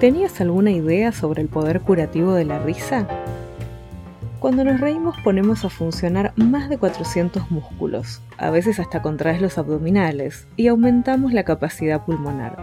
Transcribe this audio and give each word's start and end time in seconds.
¿Tenías 0.00 0.40
alguna 0.40 0.70
idea 0.70 1.12
sobre 1.12 1.42
el 1.42 1.48
poder 1.48 1.82
curativo 1.82 2.32
de 2.32 2.46
la 2.46 2.58
risa? 2.58 3.06
Cuando 4.38 4.64
nos 4.64 4.80
reímos 4.80 5.14
ponemos 5.22 5.66
a 5.66 5.68
funcionar 5.68 6.32
más 6.36 6.70
de 6.70 6.78
400 6.78 7.50
músculos, 7.50 8.22
a 8.38 8.48
veces 8.48 8.80
hasta 8.80 9.02
contraes 9.02 9.42
los 9.42 9.58
abdominales 9.58 10.46
y 10.56 10.68
aumentamos 10.68 11.34
la 11.34 11.44
capacidad 11.44 12.02
pulmonar. 12.06 12.56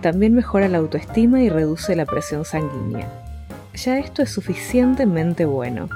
También 0.00 0.32
mejora 0.32 0.68
la 0.68 0.78
autoestima 0.78 1.42
y 1.42 1.50
reduce 1.50 1.94
la 1.94 2.06
presión 2.06 2.46
sanguínea. 2.46 3.10
Ya 3.74 3.98
esto 3.98 4.22
es 4.22 4.30
suficientemente 4.30 5.44
bueno. 5.44 5.90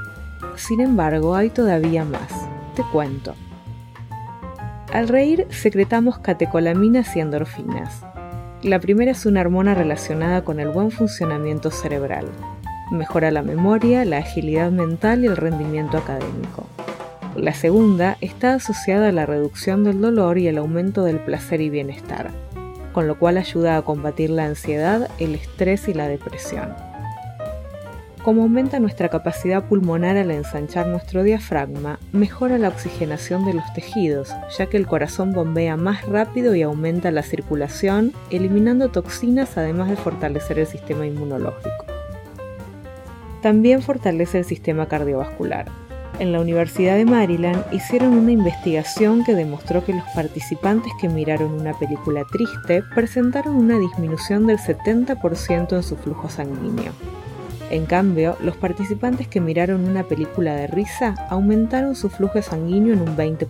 Sin 0.56 0.82
embargo, 0.82 1.34
hay 1.34 1.48
todavía 1.48 2.04
más. 2.04 2.30
Te 2.76 2.82
cuento. 2.92 3.34
Al 4.92 5.08
reír 5.08 5.46
secretamos 5.48 6.18
catecolaminas 6.18 7.16
y 7.16 7.20
endorfinas, 7.20 8.04
la 8.62 8.78
primera 8.78 9.10
es 9.10 9.26
una 9.26 9.40
hormona 9.40 9.74
relacionada 9.74 10.44
con 10.44 10.60
el 10.60 10.68
buen 10.68 10.92
funcionamiento 10.92 11.70
cerebral. 11.70 12.26
Mejora 12.92 13.32
la 13.32 13.42
memoria, 13.42 14.04
la 14.04 14.18
agilidad 14.18 14.70
mental 14.70 15.24
y 15.24 15.26
el 15.26 15.36
rendimiento 15.36 15.98
académico. 15.98 16.66
La 17.34 17.54
segunda 17.54 18.18
está 18.20 18.54
asociada 18.54 19.08
a 19.08 19.12
la 19.12 19.26
reducción 19.26 19.82
del 19.82 20.00
dolor 20.00 20.38
y 20.38 20.46
el 20.46 20.58
aumento 20.58 21.02
del 21.02 21.18
placer 21.18 21.60
y 21.60 21.70
bienestar, 21.70 22.30
con 22.92 23.08
lo 23.08 23.18
cual 23.18 23.36
ayuda 23.36 23.76
a 23.76 23.82
combatir 23.82 24.30
la 24.30 24.44
ansiedad, 24.44 25.10
el 25.18 25.34
estrés 25.34 25.88
y 25.88 25.94
la 25.94 26.06
depresión. 26.06 26.91
Como 28.22 28.42
aumenta 28.42 28.78
nuestra 28.78 29.08
capacidad 29.08 29.64
pulmonar 29.64 30.16
al 30.16 30.30
ensanchar 30.30 30.86
nuestro 30.86 31.24
diafragma, 31.24 31.98
mejora 32.12 32.56
la 32.56 32.68
oxigenación 32.68 33.44
de 33.44 33.54
los 33.54 33.72
tejidos, 33.74 34.30
ya 34.56 34.66
que 34.66 34.76
el 34.76 34.86
corazón 34.86 35.32
bombea 35.32 35.76
más 35.76 36.06
rápido 36.06 36.54
y 36.54 36.62
aumenta 36.62 37.10
la 37.10 37.24
circulación, 37.24 38.12
eliminando 38.30 38.90
toxinas 38.90 39.58
además 39.58 39.90
de 39.90 39.96
fortalecer 39.96 40.60
el 40.60 40.68
sistema 40.68 41.04
inmunológico. 41.04 41.84
También 43.42 43.82
fortalece 43.82 44.38
el 44.38 44.44
sistema 44.44 44.86
cardiovascular. 44.86 45.66
En 46.20 46.30
la 46.30 46.40
Universidad 46.40 46.96
de 46.96 47.04
Maryland 47.04 47.64
hicieron 47.72 48.12
una 48.12 48.30
investigación 48.30 49.24
que 49.24 49.34
demostró 49.34 49.84
que 49.84 49.94
los 49.94 50.04
participantes 50.14 50.92
que 51.00 51.08
miraron 51.08 51.60
una 51.60 51.76
película 51.76 52.22
triste 52.30 52.84
presentaron 52.94 53.56
una 53.56 53.80
disminución 53.80 54.46
del 54.46 54.58
70% 54.58 55.74
en 55.74 55.82
su 55.82 55.96
flujo 55.96 56.28
sanguíneo. 56.28 56.92
En 57.72 57.86
cambio, 57.86 58.36
los 58.42 58.54
participantes 58.58 59.26
que 59.28 59.40
miraron 59.40 59.88
una 59.88 60.02
película 60.02 60.54
de 60.54 60.66
risa 60.66 61.14
aumentaron 61.30 61.96
su 61.96 62.10
flujo 62.10 62.42
sanguíneo 62.42 62.92
en 62.92 63.00
un 63.00 63.16
20%. 63.16 63.48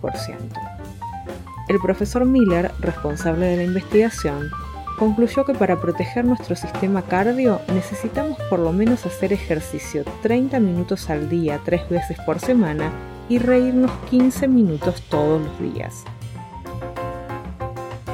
El 1.67 1.79
profesor 1.79 2.23
Miller, 2.23 2.71
responsable 2.79 3.47
de 3.47 3.57
la 3.57 3.63
investigación, 3.65 4.49
concluyó 4.97 5.43
que 5.43 5.53
para 5.53 5.81
proteger 5.81 6.23
nuestro 6.23 6.55
sistema 6.55 7.01
cardio 7.01 7.59
necesitamos 7.73 8.37
por 8.49 8.59
lo 8.59 8.71
menos 8.71 9.05
hacer 9.05 9.33
ejercicio 9.33 10.05
30 10.21 10.57
minutos 10.61 11.09
al 11.09 11.27
día, 11.27 11.59
3 11.65 11.89
veces 11.89 12.17
por 12.25 12.39
semana, 12.39 12.93
y 13.27 13.39
reírnos 13.39 13.91
15 14.09 14.47
minutos 14.47 15.01
todos 15.09 15.41
los 15.41 15.73
días. 15.73 16.05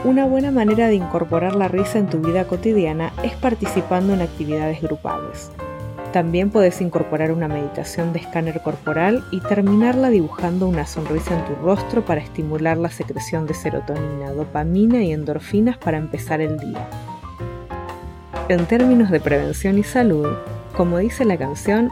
Una 0.06 0.26
buena 0.26 0.50
manera 0.50 0.88
de 0.88 0.96
incorporar 0.96 1.56
la 1.56 1.68
risa 1.68 2.00
en 2.00 2.10
tu 2.10 2.18
vida 2.18 2.46
cotidiana 2.46 3.14
es 3.22 3.34
participando 3.34 4.16
en 4.16 4.22
actividades 4.22 4.82
grupales. 4.82 5.52
También 6.14 6.50
puedes 6.50 6.82
incorporar 6.82 7.32
una 7.32 7.48
meditación 7.48 8.14
de 8.14 8.20
escáner 8.20 8.62
corporal 8.62 9.24
y 9.30 9.42
terminarla 9.42 10.10
dibujando 10.10 10.68
una 10.68 10.88
sonrisa 10.88 11.38
en 11.38 11.46
tu 11.46 11.54
rostro 11.62 12.04
para 12.04 12.22
estimular 12.22 12.78
la 12.78 12.90
secreción 12.90 13.46
de 13.46 13.54
serotonina, 13.54 14.32
dopamina 14.32 15.04
y 15.04 15.12
endorfinas 15.12 15.78
para 15.78 15.98
empezar 15.98 16.42
el 16.42 16.58
día. 16.58 16.90
En 18.48 18.66
términos 18.66 19.12
de 19.12 19.20
prevención 19.20 19.78
y 19.78 19.84
salud, 19.84 20.28
como 20.76 20.98
dice 20.98 21.26
la 21.26 21.38
canción, 21.38 21.90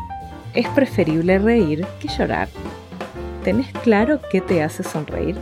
es 0.56 0.68
preferible 0.70 1.38
reír 1.38 1.86
que 2.00 2.08
llorar. 2.08 2.48
¿Tenés 3.44 3.72
claro 3.84 4.20
qué 4.32 4.42
te 4.42 4.64
hace 4.64 4.82
sonreír? 4.82 5.38